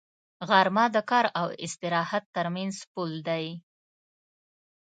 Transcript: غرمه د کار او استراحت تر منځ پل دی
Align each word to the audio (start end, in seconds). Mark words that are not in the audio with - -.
غرمه 0.49 0.85
د 0.95 0.97
کار 1.09 1.25
او 1.39 1.47
استراحت 1.65 2.23
تر 2.35 2.45
منځ 2.55 2.75
پل 2.93 3.11
دی 3.27 3.45